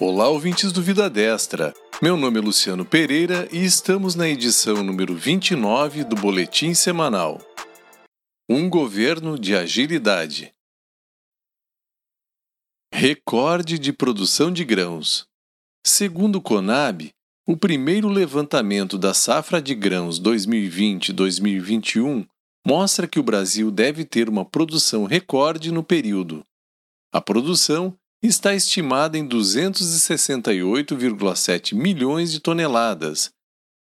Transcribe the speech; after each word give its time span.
Olá, 0.00 0.28
ouvintes 0.28 0.72
do 0.72 0.82
Vida 0.82 1.08
Destra. 1.08 1.72
Meu 2.02 2.16
nome 2.16 2.40
é 2.40 2.42
Luciano 2.42 2.84
Pereira 2.84 3.48
e 3.52 3.64
estamos 3.64 4.16
na 4.16 4.28
edição 4.28 4.82
número 4.82 5.14
29 5.14 6.02
do 6.02 6.16
Boletim 6.16 6.74
Semanal. 6.74 7.40
Um 8.48 8.68
governo 8.68 9.38
de 9.38 9.54
agilidade. 9.54 10.52
Recorde 12.92 13.78
de 13.78 13.92
produção 13.92 14.52
de 14.52 14.64
grãos. 14.64 15.28
Segundo 15.86 16.36
o 16.36 16.42
Conab, 16.42 17.12
o 17.46 17.56
primeiro 17.56 18.08
levantamento 18.08 18.98
da 18.98 19.14
safra 19.14 19.62
de 19.62 19.76
grãos 19.76 20.20
2020-2021 20.20 22.26
mostra 22.66 23.06
que 23.06 23.20
o 23.20 23.24
Brasil 23.24 23.70
deve 23.70 24.04
ter 24.04 24.28
uma 24.28 24.44
produção 24.44 25.04
recorde 25.04 25.70
no 25.70 25.84
período. 25.84 26.44
A 27.12 27.20
produção 27.20 27.96
está 28.26 28.54
estimada 28.54 29.18
em 29.18 29.28
268,7 29.28 31.74
milhões 31.74 32.32
de 32.32 32.40
toneladas, 32.40 33.30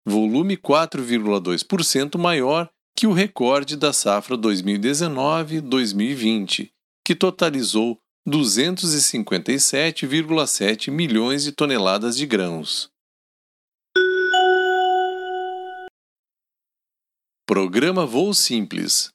volume 0.07 0.55
4,2% 0.55 2.19
maior 2.19 2.69
que 2.95 3.07
o 3.07 3.11
recorde 3.11 3.75
da 3.75 3.91
safra 3.91 4.37
2019-2020, 4.37 6.69
que 7.03 7.15
totalizou 7.15 7.99
257,7 8.27 10.91
milhões 10.91 11.43
de 11.43 11.51
toneladas 11.51 12.15
de 12.15 12.27
grãos. 12.27 12.91
Programa 17.47 18.05
Voo 18.05 18.31
Simples. 18.35 19.09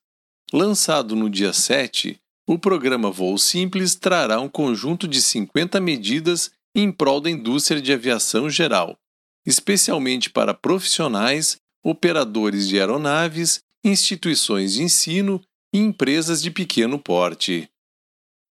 Lançado 0.52 1.14
no 1.14 1.30
dia 1.30 1.52
7, 1.52 2.20
o 2.46 2.58
programa 2.58 3.10
Voo 3.10 3.38
Simples 3.38 3.94
trará 3.94 4.40
um 4.40 4.48
conjunto 4.48 5.08
de 5.08 5.20
50 5.20 5.80
medidas 5.80 6.50
em 6.74 6.92
prol 6.92 7.20
da 7.20 7.30
indústria 7.30 7.80
de 7.80 7.92
aviação 7.92 8.50
geral, 8.50 8.98
especialmente 9.46 10.28
para 10.28 10.52
profissionais, 10.52 11.56
operadores 11.82 12.68
de 12.68 12.78
aeronaves, 12.78 13.60
instituições 13.84 14.74
de 14.74 14.82
ensino 14.82 15.40
e 15.72 15.78
empresas 15.78 16.42
de 16.42 16.50
pequeno 16.50 16.98
porte. 16.98 17.68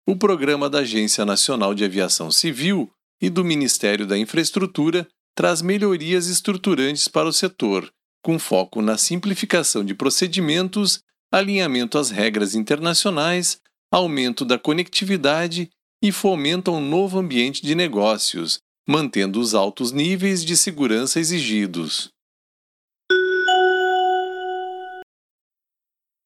O 0.07 0.15
programa 0.15 0.69
da 0.69 0.79
Agência 0.79 1.25
Nacional 1.25 1.73
de 1.73 1.85
Aviação 1.85 2.31
Civil 2.31 2.91
e 3.21 3.29
do 3.29 3.43
Ministério 3.43 4.05
da 4.05 4.17
Infraestrutura 4.17 5.07
traz 5.35 5.61
melhorias 5.61 6.27
estruturantes 6.27 7.07
para 7.07 7.27
o 7.27 7.33
setor, 7.33 7.91
com 8.21 8.37
foco 8.37 8.81
na 8.81 8.97
simplificação 8.97 9.83
de 9.83 9.93
procedimentos, 9.93 11.01
alinhamento 11.31 11.97
às 11.97 12.09
regras 12.09 12.53
internacionais, 12.53 13.59
aumento 13.93 14.43
da 14.43 14.57
conectividade 14.57 15.69
e 16.01 16.11
fomenta 16.11 16.71
um 16.71 16.81
novo 16.81 17.19
ambiente 17.19 17.61
de 17.61 17.75
negócios, 17.75 18.57
mantendo 18.89 19.39
os 19.39 19.53
altos 19.53 19.91
níveis 19.91 20.43
de 20.43 20.57
segurança 20.57 21.19
exigidos. 21.19 22.09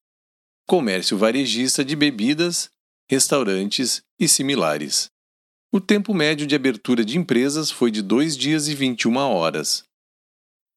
comércio 0.67 1.17
varejista 1.17 1.85
de 1.85 1.95
bebidas, 1.95 2.69
restaurantes 3.09 4.03
e 4.19 4.27
similares. 4.27 5.09
O 5.73 5.81
tempo 5.81 6.13
médio 6.13 6.45
de 6.45 6.57
abertura 6.57 7.05
de 7.05 7.17
empresas 7.17 7.71
foi 7.71 7.93
de 7.93 8.03
2 8.03 8.37
dias 8.37 8.67
e 8.67 8.75
21 8.75 9.19
horas. 9.19 9.85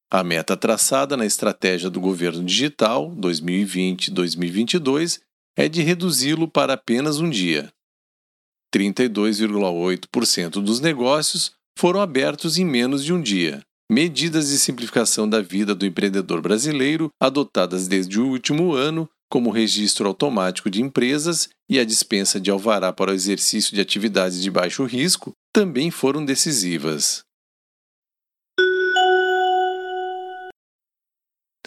A 0.08 0.22
meta 0.22 0.56
traçada 0.56 1.16
na 1.16 1.26
estratégia 1.26 1.90
do 1.90 2.00
governo 2.00 2.44
digital 2.44 3.10
2020-2022 3.16 5.20
é 5.56 5.68
de 5.68 5.82
reduzi-lo 5.82 6.46
para 6.46 6.74
apenas 6.74 7.18
um 7.18 7.28
dia. 7.28 7.72
32,8% 8.72 10.62
dos 10.62 10.78
negócios 10.78 11.50
foram 11.76 12.00
abertos 12.00 12.56
em 12.56 12.64
menos 12.64 13.04
de 13.04 13.12
um 13.12 13.20
dia 13.20 13.64
medidas 13.90 14.50
de 14.50 14.56
simplificação 14.56 15.28
da 15.28 15.42
vida 15.42 15.74
do 15.74 15.84
empreendedor 15.84 16.40
brasileiro 16.40 17.10
adotadas 17.20 17.88
desde 17.88 18.20
o 18.20 18.28
último 18.28 18.72
ano, 18.72 19.10
como 19.28 19.50
o 19.50 19.52
registro 19.52 20.06
automático 20.06 20.70
de 20.70 20.80
empresas 20.80 21.48
e 21.68 21.76
a 21.76 21.84
dispensa 21.84 22.40
de 22.40 22.52
alvará 22.52 22.92
para 22.92 23.10
o 23.10 23.14
exercício 23.14 23.74
de 23.74 23.80
atividades 23.80 24.40
de 24.40 24.48
baixo 24.48 24.84
risco, 24.84 25.32
também 25.52 25.90
foram 25.90 26.24
decisivas. 26.24 27.24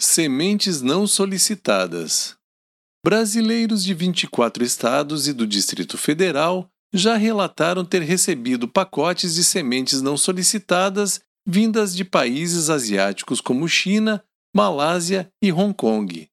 Sementes 0.00 0.80
não 0.80 1.06
solicitadas. 1.06 2.36
Brasileiros 3.04 3.84
de 3.84 3.92
24 3.92 4.64
estados 4.64 5.28
e 5.28 5.32
do 5.34 5.46
Distrito 5.46 5.98
Federal 5.98 6.70
já 6.90 7.16
relataram 7.16 7.84
ter 7.84 8.00
recebido 8.00 8.66
pacotes 8.66 9.34
de 9.34 9.44
sementes 9.44 10.00
não 10.00 10.16
solicitadas 10.16 11.20
vindas 11.46 11.94
de 11.94 12.04
países 12.04 12.70
asiáticos 12.70 13.40
como 13.40 13.68
China, 13.68 14.24
Malásia 14.54 15.30
e 15.42 15.52
Hong 15.52 15.74
Kong. 15.74 16.28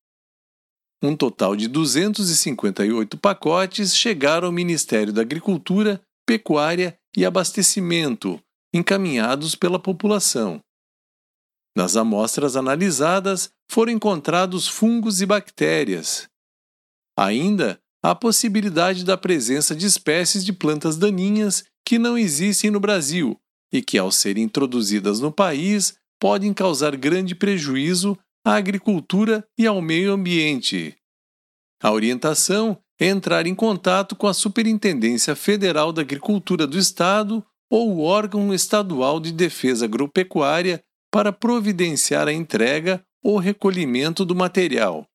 Um 1.03 1.15
total 1.15 1.55
de 1.55 1.67
258 1.67 3.17
pacotes 3.17 3.95
chegaram 3.95 4.47
ao 4.47 4.51
Ministério 4.51 5.11
da 5.11 5.21
Agricultura, 5.21 6.01
Pecuária 6.25 6.97
e 7.17 7.25
Abastecimento, 7.25 8.41
encaminhados 8.73 9.55
pela 9.55 9.79
população. 9.79 10.61
Nas 11.75 11.95
amostras 11.95 12.55
analisadas 12.55 13.51
foram 13.69 13.91
encontrados 13.91 14.67
fungos 14.67 15.21
e 15.21 15.25
bactérias. 15.25 16.29
Ainda 17.17 17.79
há 18.03 18.11
a 18.11 18.15
possibilidade 18.15 19.03
da 19.03 19.17
presença 19.17 19.75
de 19.75 19.85
espécies 19.85 20.45
de 20.45 20.53
plantas 20.53 20.97
daninhas 20.97 21.63
que 21.85 21.97
não 21.97 22.17
existem 22.17 22.69
no 22.69 22.79
Brasil 22.79 23.39
e 23.71 23.81
que, 23.81 23.97
ao 23.97 24.11
serem 24.11 24.43
introduzidas 24.43 25.19
no 25.19 25.31
país, 25.31 25.95
podem 26.19 26.53
causar 26.53 26.95
grande 26.95 27.33
prejuízo 27.33 28.17
à 28.45 28.55
agricultura 28.55 29.45
e 29.57 29.65
ao 29.65 29.81
meio 29.81 30.13
ambiente. 30.13 30.95
A 31.81 31.91
orientação 31.91 32.77
é 32.99 33.07
entrar 33.07 33.47
em 33.47 33.55
contato 33.55 34.15
com 34.15 34.27
a 34.27 34.33
Superintendência 34.33 35.35
Federal 35.35 35.91
da 35.91 36.01
Agricultura 36.01 36.67
do 36.67 36.77
Estado 36.77 37.43
ou 37.69 37.95
o 37.95 38.01
órgão 38.01 38.53
estadual 38.53 39.19
de 39.19 39.31
defesa 39.31 39.85
agropecuária 39.85 40.83
para 41.11 41.31
providenciar 41.33 42.27
a 42.27 42.33
entrega 42.33 43.03
ou 43.23 43.37
recolhimento 43.37 44.23
do 44.23 44.35
material. 44.35 45.07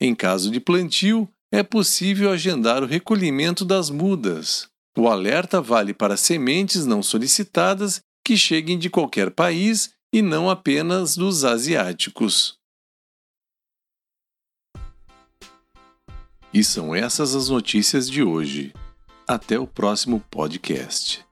Em 0.00 0.14
caso 0.14 0.50
de 0.50 0.60
plantio, 0.60 1.28
é 1.50 1.62
possível 1.62 2.30
agendar 2.30 2.82
o 2.82 2.86
recolhimento 2.86 3.64
das 3.64 3.88
mudas. 3.90 4.68
O 4.98 5.08
alerta 5.08 5.60
vale 5.60 5.92
para 5.92 6.16
sementes 6.16 6.86
não 6.86 7.02
solicitadas 7.02 8.00
que 8.24 8.34
cheguem 8.34 8.78
de 8.78 8.88
qualquer 8.88 9.30
país 9.30 9.90
e 10.10 10.22
não 10.22 10.48
apenas 10.48 11.14
dos 11.14 11.44
asiáticos. 11.44 12.58
E 16.54 16.64
são 16.64 16.94
essas 16.94 17.34
as 17.34 17.50
notícias 17.50 18.08
de 18.08 18.22
hoje. 18.22 18.72
Até 19.28 19.58
o 19.58 19.66
próximo 19.66 20.24
podcast. 20.30 21.25